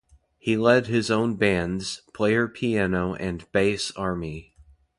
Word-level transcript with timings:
He 0.39 0.57
led 0.57 0.87
his 0.87 1.11
own 1.11 1.35
bands, 1.35 2.01
Player 2.11 2.47
Piano 2.47 3.13
and 3.13 3.45
Bass 3.51 3.91
Army. 3.95 4.55